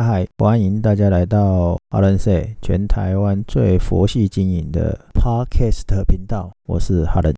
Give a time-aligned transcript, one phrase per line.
[0.00, 7.34] 嗨嗨，欢迎大家来到哈伦说全台湾最佛系经营的 Podcast 频道，我是哈伦。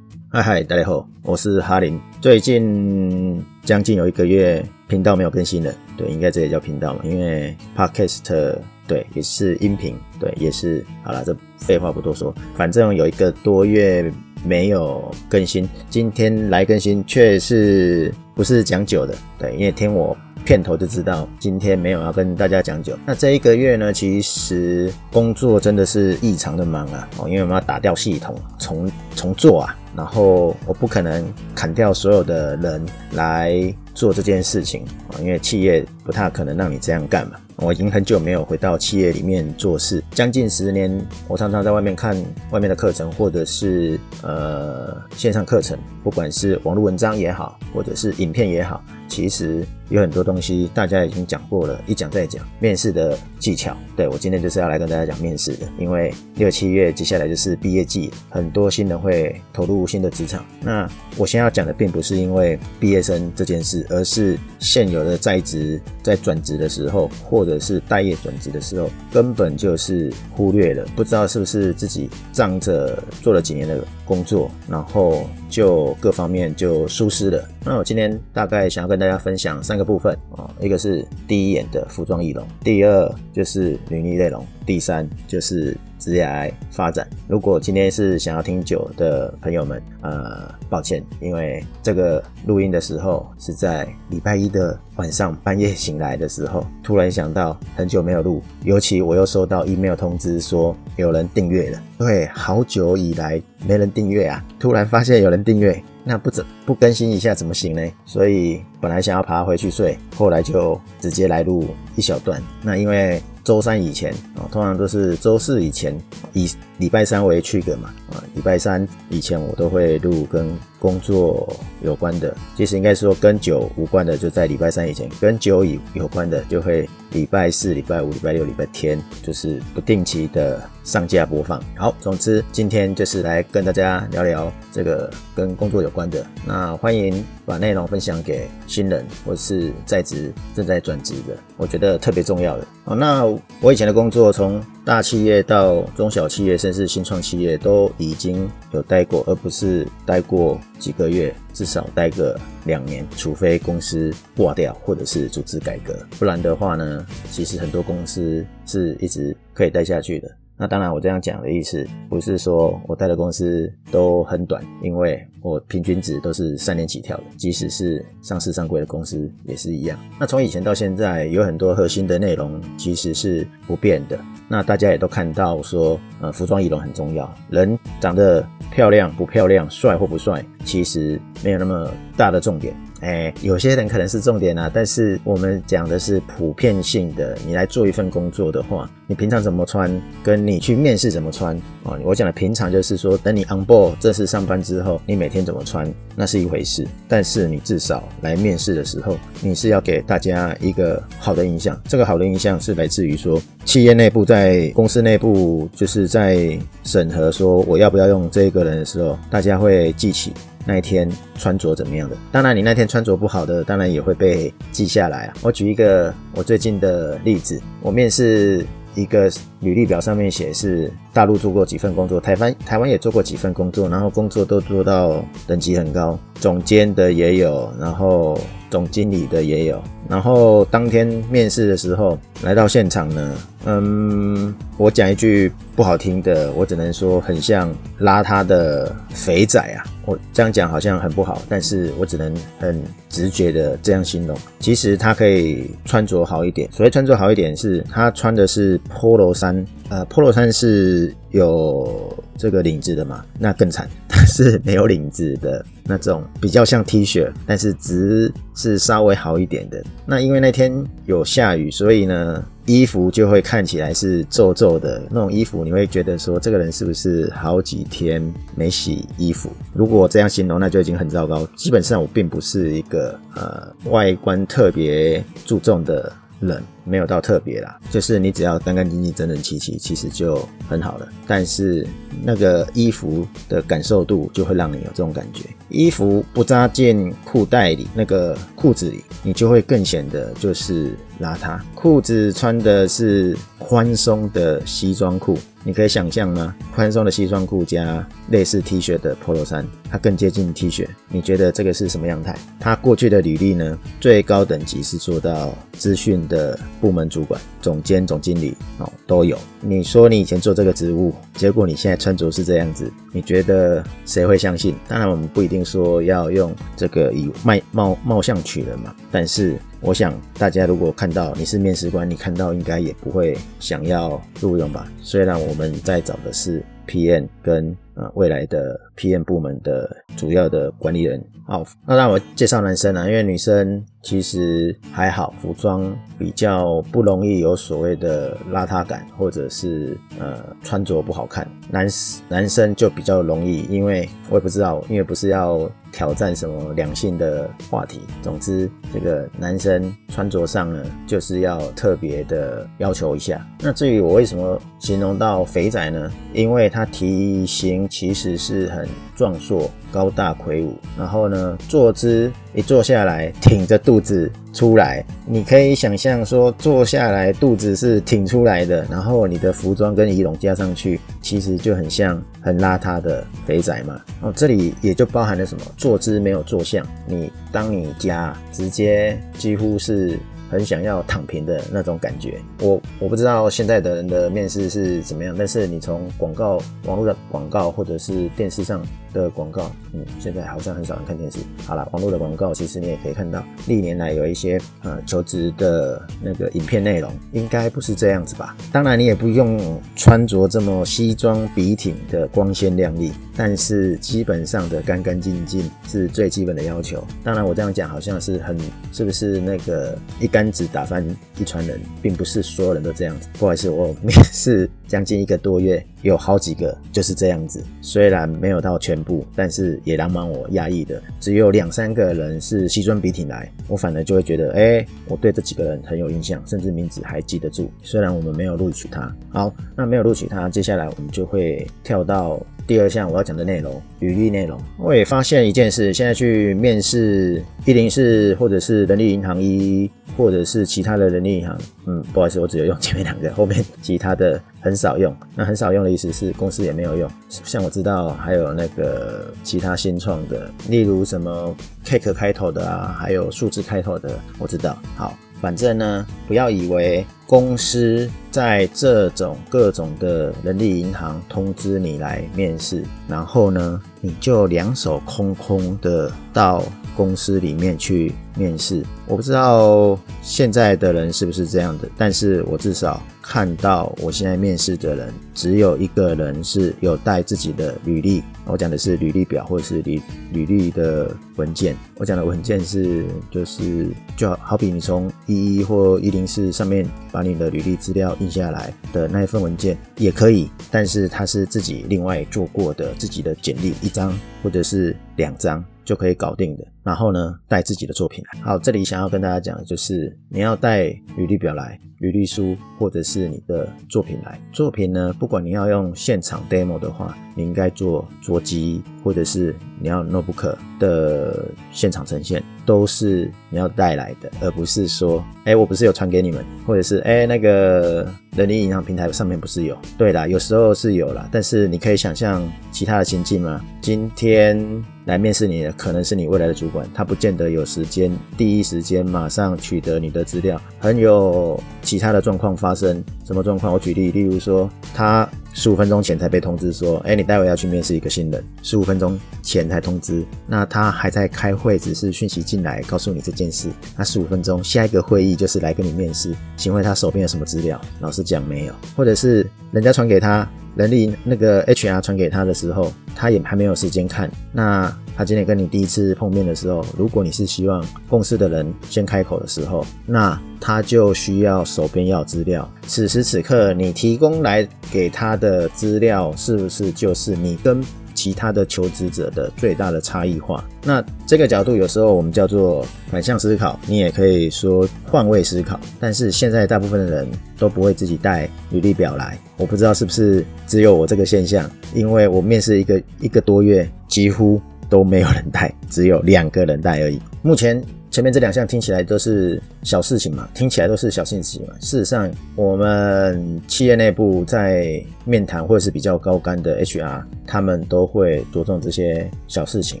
[0.28, 1.96] 嗨嗨，大家好，我是哈林。
[2.20, 5.72] 最近将近有一个月，频道没有更新了。
[5.96, 8.58] 对，应该这也叫频道嘛，因为 Podcast
[8.88, 14.12] 对也是音频，对也是好了，这废话不多说，反正有一个多月。
[14.44, 19.12] 没有更新，今天来更新，却是不是讲酒的？
[19.36, 22.96] 对，因为听我片头就知道，今天没有要跟大家讲酒。
[23.04, 27.08] 那这一个月呢，其实工作真的是异常的忙啊！
[27.18, 32.80] 哦，因为我们要打掉系统，重重做啊，然后我不可能砍掉所有的人
[33.14, 37.32] 来做这件事情啊，因为企业不太可能让你这样干嘛。
[37.60, 41.04] 我已经很久没有回到企业里面做事，将近十年。
[41.26, 42.16] 我常常在外面看
[42.52, 52.46] 外面的课程，或者是呃线上课程，不管是网络文章也好，或者是影片也好，其实有很多东西大家已经讲过了，一讲再讲。
[52.60, 60.44] 面试的技巧，对，我今天就是要来跟大家讲面试的，因为六七月接下来就是毕业季，很多新人会投入新的职场。
[60.60, 77.48] 那我先要讲的并不是因为毕业生这件事，而是现有的在职在转职的时候，或者是待业转职的时候，根本就是忽略了，不知道是不是自己仗着做了几年的工作，然后就各方面就疏失了。
[77.64, 85.76] 那我今天大概想要跟跟大家分享三个部分啊，一个是第一眼的服装仪容，第二就是履历内容，第三就是。
[85.98, 87.04] 职业发展。
[87.26, 107.82] 如果今天是想要听酒的朋友们，呃，抱歉，因为这个录音的时候是在礼拜一的晚上半夜醒来的时候，突然想到很久没有录，尤其我又收到 email 通知说有人订阅了，对，好久以来没人订阅啊，突然发现有人订阅，那不怎不更新一下怎么行呢？
[108.06, 112.42] 所以本来想要爬回去睡，后来就直接来录一小段。
[112.62, 113.22] 那因为。
[113.44, 115.98] 周三以前啊，通常都是周四以前，
[116.34, 116.46] 以
[116.76, 131.62] 礼拜三为去个嘛啊，礼拜三以前我都会录跟工作有关的，其实应该说跟酒无关的，就在礼拜三以前；跟酒以有关的，就会礼拜四、礼拜五、礼拜六、礼拜天，就是不定期的上架播放。
[131.76, 136.24] 好，总之今天就是来跟大家聊聊这个跟工作有关的。
[136.46, 142.66] 那欢迎把内容分享给新人或是在职正在转职的，我觉得特别重要的。
[142.84, 143.24] 好，那
[143.60, 160.30] 我以前的工作从大企业到中小企业，甚至新创企业都已经有待过，而不是待过几个月，至少待个两年，除非公司挂掉或者是组织改革，不然的话呢，其实很多公司是一直可以待下去的。
[160.60, 169.96] 那当然，我这样讲的意思不是说我待的公司都很短，因为我平均值都是三年起跳的，即使是上市上柜的公司也是一样。
[170.18, 174.18] 那从以前到现在，有很多核心的内容其实是不变的。
[174.48, 182.74] 那大家也都看到说，呃，服装仪容很重要，人长得漂亮不漂亮，帅或不帅，其实没有那么大的重点。
[183.00, 187.38] 哎，有些人可能是重点啊，但是我们讲的是普遍性的。
[187.46, 189.88] 你来做一份工作的话，你平常怎么穿，
[190.22, 191.96] 跟你去面试怎么穿啊？
[192.02, 196.84] 我讲的平常就是说，等你 on board 正式上班之后，你每天怎么穿，那是一回事。
[197.06, 201.80] 但是你至少来面试的时候，你是要给大家一个好的印象。
[201.84, 210.32] 这个好的印象是来自于说，企业内部在公司内部就是在审核说我要不要用这个人的时候，大家会记起。
[210.68, 212.16] 那一天穿着怎么样的？
[212.30, 215.34] 当然，你那天穿着不好的，当然也会被记下来啊。
[215.40, 219.30] 我举一个我最近的例子，我面试一个
[219.60, 228.38] 履历表上面写是大陆做过几份工作，台湾台湾也做过几份工作，然后工作都做到等级很高，总监的也有，然后
[228.70, 229.82] 总经理的也有。
[230.08, 233.34] 然后当天面试的时候来到现场呢，
[233.66, 237.70] 嗯，我讲一句不好听的，我只能说很像
[238.00, 239.84] 邋遢的肥仔啊。
[240.06, 244.34] 我这样讲好像很不好，但是我只能很直觉的这样形容。
[244.58, 259.84] 其实他可以穿着好一点，所谓穿着好一点是他穿的是 Polo 衫，呃，Polo 衫是有这个领子的嘛，那更惨， 它是没有领子的那种，比较像 T 恤，但是值是稍微好一点的。
[260.06, 260.72] 那因为那天
[261.04, 268.22] 有下雨，所以呢，衣服就会看起来是皱皱的那种衣服，你会觉得说这个人是不是好几天
[268.54, 269.50] 没洗衣服？
[269.74, 271.44] 如果这样形容，那就已经很糟糕。
[271.56, 281.08] 基本上我并不是一个呃外观特别注重的冷，没有到特别啦，就是你只要干干净净、整整齐齐，其实就很好了。
[281.26, 281.86] 但是
[282.22, 285.44] 那个衣服的感受度就会让你有这种感觉。
[285.68, 291.58] 衣服不扎进裤袋里，那个裤子里，你就会更显得就是邋遢。
[291.74, 295.38] 裤子穿的是宽松的西装裤。
[295.64, 296.54] 你可以想象吗？
[296.74, 300.86] 宽松的西装裤加类似 T 恤的 Polo 衫，它更接近 T 恤。
[301.08, 302.34] 你觉得这个是什么样态？
[302.58, 303.76] 他过去的履历呢？
[304.00, 309.36] 最高等级是做到资讯的部门主管、总监、总经理哦，都有。
[309.60, 314.74] 你说你以前做这个职务，结果你现在穿着是这样子，你觉得谁会相信？
[314.86, 319.58] 当然，我们不一定说要用这个以卖貌貌相取人嘛，但是。
[319.80, 324.90] 我想大家如果看到你是面试官，你看到应该也不会想要录用吧？
[325.02, 331.22] 虽然我们在找的是 PM 跟呃未来的 PM 部门的主要的管理人。
[331.46, 341.48] 好，那让我介绍男生啊，因为女生其实还好，服装比较不容易有所谓的邋遢感，或者是呃穿着不好看。
[341.70, 341.86] 男
[342.28, 345.70] 男生就比较容易，因为我也不知道，因为不是要。
[345.90, 348.02] 挑战什么两性的话题？
[348.20, 353.44] 总之，这个男生穿着上呢，就是要特别的要求一下。
[353.60, 356.12] 那至于我为什么形容到肥仔呢？
[356.34, 374.00] 因为他体型其实是很壮硕、高大魁梧，然后呢，坐姿一坐下来，挺着肚子出来，你可以想象说，坐下来肚子是挺出来的，然后你的服装跟仪容加上去，其实就很像很邋遢的肥仔嘛。
[374.20, 375.64] 哦，这里也就包含了什么？
[375.76, 380.18] 坐姿没有坐相，你当你家直接几乎是。
[380.50, 388.82] 很想要躺平的那种感觉，我我不知道现在的人的面试是怎么样，但是你从广告、网络的广告或者是电视上
[389.12, 391.38] 的广告，嗯，现在好像很少人看电视。
[391.64, 398.56] 好了，网络的广告其实你也可以看到，历年来有一些呃求职的那个影片内容，应该不是这样子吧？
[398.72, 407.02] 当然你也不用穿着这么西装笔挺的光鲜亮丽，但是基本上的干干净净是最基本的要求。
[407.22, 408.58] 当然我这样讲好像是很
[408.92, 410.48] 是不是那个一竿。
[410.50, 411.06] 子打翻
[411.38, 413.28] 一船人，并不是所有人都这样子。
[413.38, 417.62] 不好意思，我面试将近一个多月，有好几个就是这样子。
[417.82, 421.02] 虽然没有到全 部，但是也蛮让我压抑的。
[421.20, 427.70] 只有两三个人是西装笔挺来，我反而就会觉得，哎、我对这几个人很有印象，甚至名字还记得住。
[427.82, 429.14] 虽然我们没有录取他。
[429.30, 432.40] 好，那没有录取他，接下来我们就会跳到。
[432.68, 434.60] 第二项我要讲的内容，履历内容。
[434.76, 445.16] 我也发现一件事，现在去面试一零四或者是人力银行一，或者是其他的人力银行，嗯，不好意思，我只有用前面两个，后面其他的很少用。
[445.34, 447.10] 那很少用的意思是公司也没有用。
[447.30, 451.56] 像我知道还有那个其他新创的，例如什么
[451.86, 454.76] Cake 开头的啊，还有数字开头的，我知道。
[454.94, 457.04] 好，反正呢，不要以为。
[457.28, 466.64] 公司在这种各种的人力银行通知你来面试，然后呢，你就两手空空的到
[466.98, 468.84] 公司里面去面试。
[469.06, 478.24] 我不知道现在的人是不是这样的，但是我至少看到我现在面试的人，只有一个人是有带自己的履历。
[478.46, 480.02] 我讲的是履历表或者是履
[480.32, 481.76] 履历的文件。
[481.98, 494.12] 我讲的文件是就是就好比你从一一或一零四上面把你的履历资料印下来的那一份文件也可以，但是他是自己另外做过的自己的简历一张
[494.42, 496.64] 或者是两张就可以搞定的。
[496.82, 498.42] 然后呢，带自己的作品来。
[498.42, 500.84] 好，这里想要跟大家讲的就是你要带
[501.16, 501.80] 履历表来。
[502.00, 519.76] 履历书或者是你的作品来，作品呢，不管你要用现场 demo 的话，你应该做桌机，或者是你要 notebook 的现场呈现，都是你要带来的，而不是说，哎，我不是有传给你们，或者是哎那个人力银行平台上面不是有？
[519.98, 523.60] 对啦，有时候是有啦，但是你可以想象其他的情境吗？
[523.80, 524.84] 今天。
[525.08, 533.02] 来面试你的可能是你未来的主管，他不见得有时间第一时间马上取得你的资料，很有其他的状况发生。
[533.24, 533.72] 什么状况？
[533.72, 543.70] 我举例，例如说，他十五分钟前才被通知说，哎，你待会要去面试一个新人，十五分钟前才通知，那他还在开会，只是讯息进来告诉你这件事。
[543.96, 547.80] 那十五分钟下一个会议就是来跟你面试，请问他手边有什么资料？
[548.00, 550.46] 老实讲没有，或者是人家传给他。
[550.76, 554.30] 人力那个 HR 传给他的时候，他也还没有时间看。
[554.52, 562.68] 那他今天跟你第一次碰面的时候，如果你是希望共事的人先开口的时候，那他就需要手边要资料。
[562.86, 567.82] 此时此刻，你提供来给他的资料，是不是就是你跟
[568.18, 570.64] 其他的求职者的最大的差异化？
[570.82, 575.78] 那这个角度有时候我们叫做反向思考，你也可以说换位思考。
[576.00, 584.60] 但是现在大部分的人都不会自己带履历表来，我不知道是不是只有我这个现象，因为我面试一个一个多月，几乎
[584.90, 587.20] 都没有人带，只有两个人带而已。
[587.40, 587.80] 目前。
[588.10, 591.74] 前面这两项听起来都是小事情嘛，听起来都是小事情嘛。
[591.80, 600.00] 事实上，我们企业内部在面谈或者是比较高干的 HR，他们都会着重这些小事情。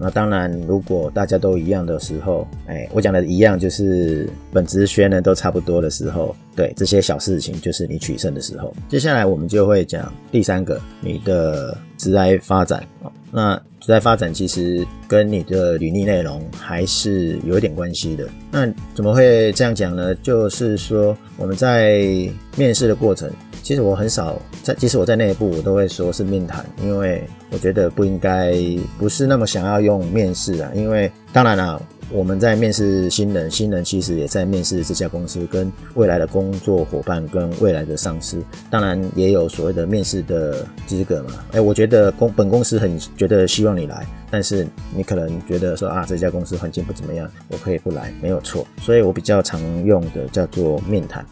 [0.00, 8.74] 那当然，如果大家都一样的时候，哎，我讲的一样就是本职学呢都差不多的时候，对，这些小事情就是你取胜的时候。
[8.88, 12.82] 接下来我们就会讲第三个，你的职来发展。
[13.30, 18.26] 那职来发展其实跟你的履历内容还是有一点关系的。
[18.50, 20.14] 那怎么会这样讲呢？
[20.16, 22.00] 就是说我们在
[22.56, 23.30] 面试的过程，
[23.62, 28.54] 其实我很少在，即使我在内部，我都会说是面谈，因为我觉得不应该，
[28.98, 30.70] 不是那么想要用面试啊。
[30.74, 31.78] 因为当然啦。
[32.10, 41.44] 我们在面试新人，新人其实也在面试这家公司跟未来的工作伙伴跟未来的上司，当然也有所谓的面试的资格嘛。
[41.52, 48.66] 哎，我觉得公本公司很觉得希望你来，但是你可能觉得说啊，这家公司环境不怎么样，我可以不来，没有错。
[48.80, 51.24] 所以我比较常用的叫做面谈。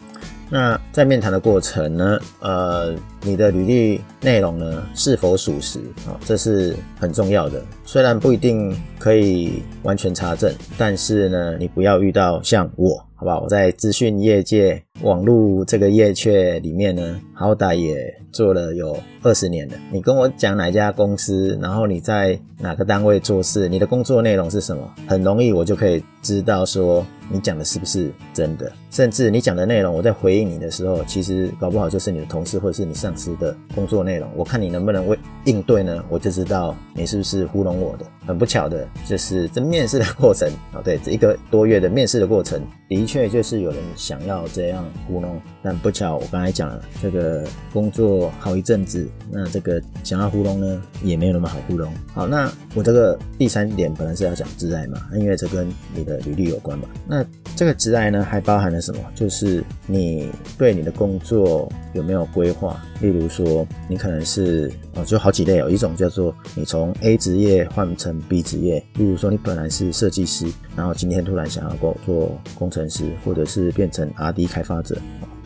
[0.49, 6.15] 那在面谈的过程呢，呃，你的履历内容呢是否属实啊？
[6.25, 7.61] 这是很重要的。
[7.85, 13.03] 虽然不一定可以完全查证，但是呢，你不要遇到像我。
[13.19, 13.39] 好不好？
[13.41, 19.75] 我在资讯业界、网络这个业界里面呢，好歹也做了有二十年了。
[19.91, 28.71] 你跟我讲哪家公司，然后你在哪个单位做事，你的工作内容是什么，很容易我就可以知道说你讲的是不是真的。
[28.89, 34.27] 甚至你讲的内容，我在回应你的时候，其实搞不好就是你的同事或者是你上司的工作内容。
[34.35, 36.03] 我看你能不能为应对呢？
[36.09, 38.05] 我就知道你是不是糊弄我的。
[38.25, 51.91] 很不巧的，就是这面试的过程啊，对，这一个多月的面试的过程，的确就是有人想要这样糊弄，但不巧，我刚才讲了，这个工作好一阵子，那这个想要糊弄呢，也没有那么好糊弄。
[52.13, 56.87] 好，那我这个第三点本来是要讲职爱嘛，因为这跟你的履历有关嘛。
[57.07, 57.25] 那
[57.55, 58.99] 这个职爱呢，还包含了什么？
[59.15, 62.81] 就是你对你的工作有没有规划？
[62.99, 74.97] 例如说，你可能是哦，就好几类，有一种叫做你从 A 职业换成 B 职业，例如说你本来是设计师，然后今天突然想要过做工程师，或者是变成 R&D 开发者。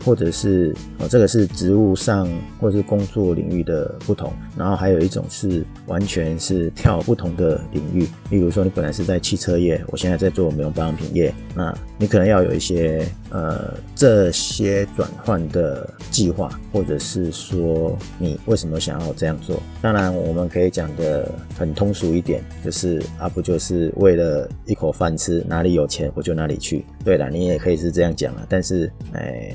[0.04, 2.28] 或者是哦，这个是职务上
[2.60, 19.60] 或者是工作领域的不同，然后还有一种是完全是跳不同的领域，例如说你本来是在汽车业，我现在在做美容保养品业，那你可能要有一些呃这些转换的计划，或者是说你为什么想要这样做？
[19.80, 26.84] 当然我们可以讲的很通俗一点，就是啊不就是为了一口饭吃，哪里有钱我就哪里去。
[27.04, 29.52] 对了，你也可以是这样讲了，但是哎。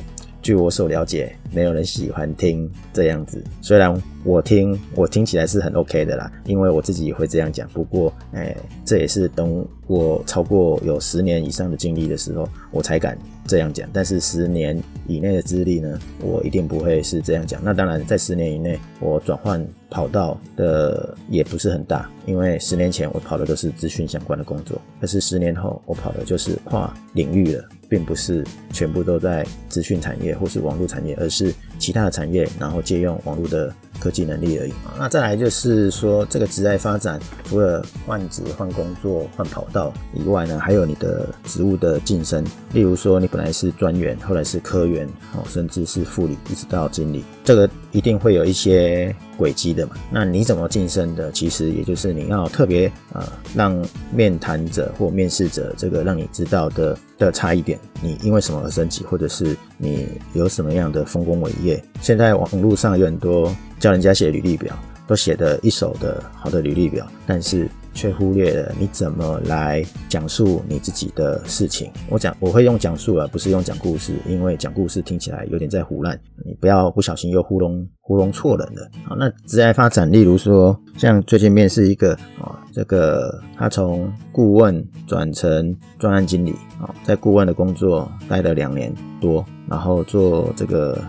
[0.48, 3.44] 据我所了解，没有人喜欢听这样子。
[3.62, 7.68] 虽然我听我听起来是很 OK 的啦，因为我自己也会这样讲。
[7.74, 13.90] 不过，哎，这也是等我超过有十年以上的经历的时候，我才敢这样讲。
[13.92, 17.62] 但是十年以内的资历呢，我一定不会是这样讲。
[17.62, 27.68] 那当然，在十年以内，我转换跑道的也不是很大，因为十年前我跑的都是资讯相关的工作，可是十年后我跑的就是跨领域了。
[27.90, 34.74] 并不是全部都在资讯产业或是网络产业，而是其他的产业，然后借用网络的科技能力而已。
[34.98, 42.44] 那再来就是说，这个职业发展除了换职、换工作、换跑道以外呢，还有你的职务的晋升。
[42.74, 49.96] 例如说，你本来是专员，后来是科员，哦，甚至是副理，一直到经理，这个一定会有一些轨迹的嘛。
[50.12, 51.32] 那你怎么晋升的？
[51.32, 57.80] 其实也就是你要特别啊、呃，让面谈者或面试者这个让你知道的的差异点。
[58.02, 61.82] 你因为什么而升级，或者是你有什么样的丰功伟业？
[62.02, 71.92] 现在网络上有很多叫人家写履历表，都写的一手的好的履历表，但是却忽略了你怎么来讲述你自己的事情。
[72.10, 78.88] 我讲我会用讲述而不是用讲故事，因为讲故事听起来有点在胡乱，你不要不小心又糊弄糊弄错人了。
[79.04, 91.04] 好，那职业发展，例如说像最近面试一个啊，这个他从顾问转成专案经理啊，在顾问的工作待了两年多，然后做这个。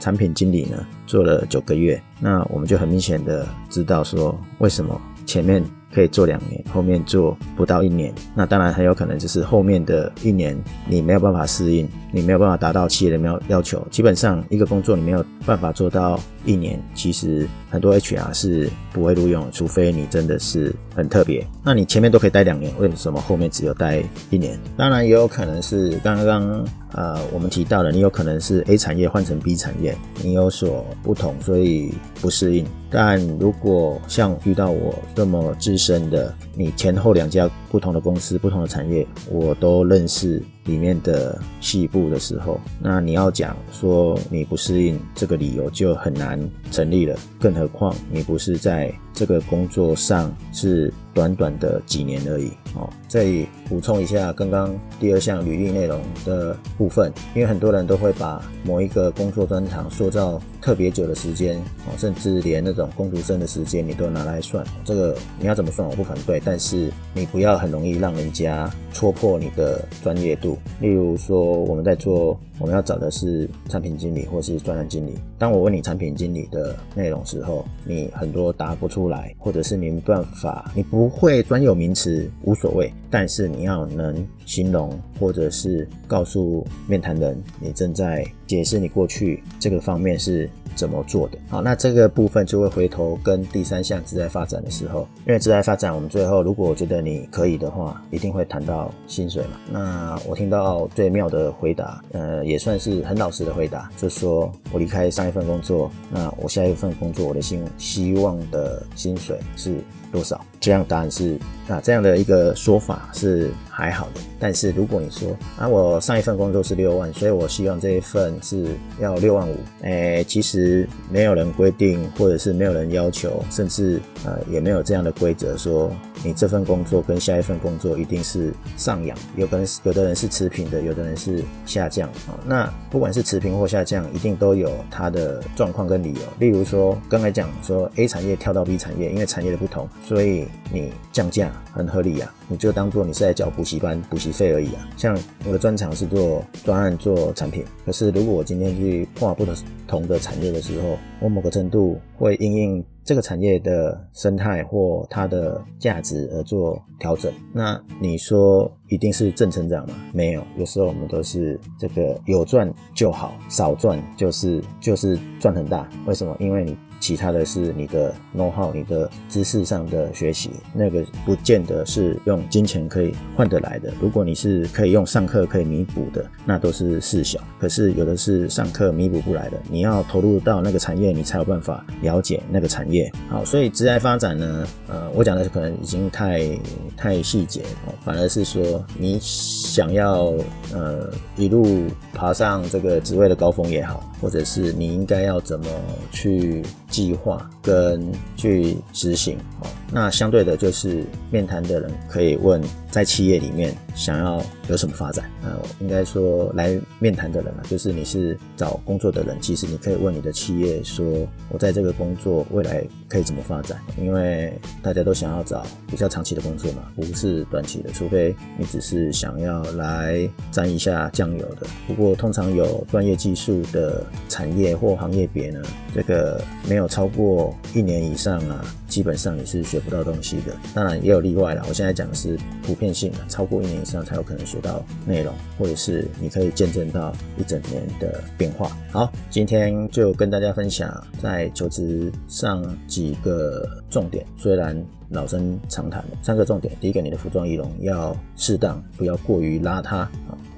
[0.00, 13.86] 产品经理呢，做了九个月，那我们就很明显的知道说，为什么前面可以做两年，后面做不到一年，那当然很有可能就是后面的一年你没有办法适应，你没有办法达到企业的要要求。
[13.90, 21.46] 基本上一个工作你没有办法做到一年，其实很多 HR 是不会录用，除非你真的是很特别。
[21.62, 24.58] 那你前面都可以待两年，为什么后面只有待一年？
[24.76, 32.66] 当然也有可能是刚刚呃我们提到的，你有可能是 A 产业换成 B 产业，你有所不同，所以不适应。
[32.90, 46.38] 但如果像遇到我这么资深的，你前后两家不同的公司、不同的产业，我都认识里面的细部的时候，那你要讲说你不适应，这个理由就很难
[46.70, 47.16] 成立了。
[47.38, 52.50] 更何况你不是在这个工作上是短短的几年而已。
[52.74, 53.24] 哦，再
[53.68, 61.56] 补充一下刚刚第二项履历内容的部分，因为很多人都会把某一个工作专长塑造特别久的时间，
[61.86, 64.66] 哦，甚至连那种工读生的时间你都拿来算。
[64.84, 70.58] 这个你要怎么算我不反对，但是你不要很容易让人家戳破你的专业度。
[70.80, 75.14] 例如说，我们在做，我们要找的是产品经理或是专栏经理。
[75.38, 91.38] 当我问你产品经理的内容时候，你很多答不出来，或者是你没办法，你不会专有名词无所谓，但是你要能形容或者是告诉面谈人，你正在解释你过去这个方面是怎么做的。
[91.48, 99.60] 好，那这个部分就会回头跟第三项自在发展的时候，因为自在发展，我们最后如果我觉得你可以的话，一定会谈到薪水嘛。
[99.70, 109.76] 那我听到最妙的回答，呃，也算是很老实的回答，就说我离开上一份工作，那我下一份工作我的薪希望的薪水是
[110.14, 110.40] 多少？
[110.60, 111.36] 这样答案是
[111.68, 114.20] 啊，这样的一个说法是还好的。
[114.38, 118.66] 但是如果你说啊，我上一份工作是六万，所以我希望这一份是
[119.00, 125.90] 要六万五，诶，其实没有人规定，或者是没有人要求，甚至呃也没有这样的规则说
[126.22, 132.38] 你这份工作跟下一份工作一定是上扬，有可能有的人是持平的，有的人是下降啊。
[132.46, 136.20] 那不管是持平或下降，一定都有它的状况跟理由。
[136.38, 144.86] 例如说刚才讲说 A 产业跳到 B 产业，因为产业的不同，所以你降价很合理啊，你就当做你是在缴补习班补习费而已啊。
[144.96, 149.46] 像我的专长是做专案做产品，可是如果我今天去跨不
[149.86, 157.32] 同的产业的时候，我某个程度会因应这个产业的生态或它的价值而做调整。
[157.52, 159.94] 那你说一定是正成长吗？
[160.12, 165.88] 没有，有时候我们都是这个有赚就好，少赚就是就是赚很大。
[166.06, 166.36] 为什么？
[166.38, 166.76] 因为你。
[167.04, 173.92] 其他的是你的 know how，你的知识上的学习，那个不见得是用金钱可以换得来的。
[174.00, 177.38] 如果你是可以用上课可以弥补的，那都是事小。
[177.60, 183.12] 可是有的是上课弥补不来的，你要投入到那个产业，你才有办法了解那个产业。
[183.28, 186.58] 好，所以职业发展呢，呃，我讲的可能已经太
[186.96, 187.60] 太细节，
[188.02, 190.32] 反而是说你想要
[190.72, 195.66] 呃一路爬上这个职位的高峰也好，或者是你应该要怎么
[196.10, 196.62] 去。
[196.94, 198.00] 计划跟
[198.36, 205.30] 去执行，哦，那相对的就是面谈的人可以问，在企业里面想要有什么发展？
[205.42, 205.50] 呃，
[205.80, 211.04] 应该说来面谈的人嘛，就是你是找工作的人，其实你可以问你的企业说，
[211.50, 213.78] 我在这个工作未来可以怎么发展？
[214.00, 221.66] 因为大家都想要找比较长期的工作嘛，不是短期的，除非你只是想要来沾一下酱油的。
[221.86, 225.60] 不过通常有专业技术的产业或行业别呢，
[225.94, 226.88] 这个没有。
[226.94, 230.54] 超过一年以上啊，基本上你是学不到东西的。
[230.72, 238.70] 当然也有例外啦，我现在讲的是普遍性的，超过一年以上才有可能学到内容，或者是你可以见证到一整年的变化。
[238.92, 246.74] 好，今天就跟大家分享在求职上几个重点，虽然老生常谈的三个重点。
[246.80, 250.10] 第一个，你的服装仪容要适当，不要过于邋遢啊。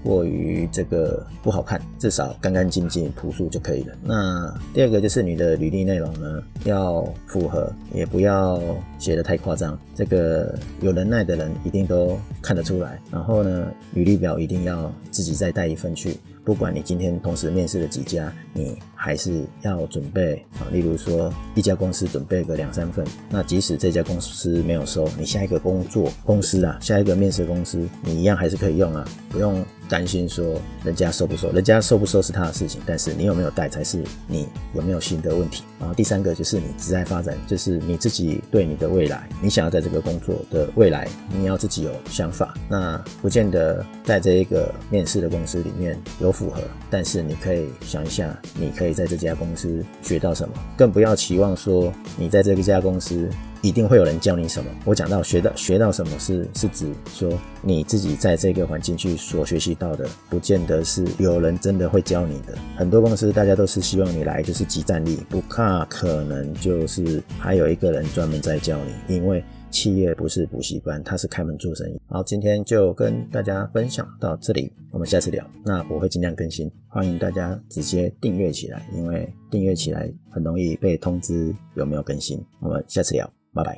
[0.02, 3.94] 过于这个不好看，至少干干净净、朴素就可以了。
[4.04, 8.62] 那第二个就是你的履历内容呢，要符合，也不要
[9.00, 9.76] 写得太夸张。
[9.96, 13.00] 这个有能耐的人一定都看得出来。
[13.10, 16.16] 然后呢，履历表一定要自己再带一份去。
[16.46, 20.70] 不管你今天同时面试了几家，你还是要准备啊。
[20.70, 35.64] 例如说，一家公司准备个两三份，那即使这家公司没有收，你下一个工作公司啊，下一个面试公司，你一样还是可以用啊，不用担心说人家收不收，人家收不收是他的事情，但是你有没有带才是你有没有心的问题。
[35.78, 42.54] 然后第三个就是你职业发展，就是你自己对你的未来，你想要在这个工作的未来，你要自己有想法。
[42.68, 46.36] 那不见得在这一个面试的公司里面有。
[46.36, 53.26] 符合，但是你可以想一下，你可以在这家公司学到什么，更不要期望说你在这个家公司
[53.62, 54.70] 一定会有人教你什么。
[54.84, 62.56] 我讲到学到学到什么是是指说你自己在这个环境去所学习到的，不见得是有人真的会教你的。
[62.76, 69.42] 很多公司大家都是希望你来就是即战力，不怕可能就是还有一个人专门在教你，因为。
[69.68, 72.00] 企业不是补习班，它是开门做生意。
[72.08, 75.44] 好，今天就跟大家分享到这里，我们下次聊。
[75.62, 82.42] 那我会尽量更新，欢迎大家直接订阅起来，因为订阅起来很容易被通知有没有更新。
[82.60, 83.74] 我们下次聊，拜拜。